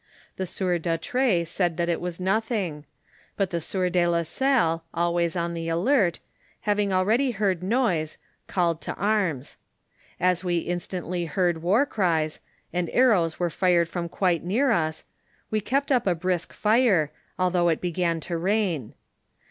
[0.37, 2.85] The sieur Dautray said that it was nothing;
[3.37, 6.19] but the sieur de la Salle, always on the alert,
[6.61, 8.17] having already heard noise,
[8.47, 9.57] called to arms.
[10.19, 12.39] As we instantly heard war cries,
[12.73, 15.03] and aiTOWs were fired from quite near us,
[15.51, 18.95] we kept up a brisk fire, although it began to rain.